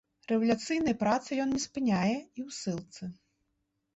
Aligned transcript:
Рэвалюцыйнай 0.29 0.95
працы 1.01 1.29
ён 1.43 1.49
не 1.57 1.61
спыняе 1.67 2.15
і 2.37 2.39
ў 2.47 2.49
ссылцы. 2.61 3.03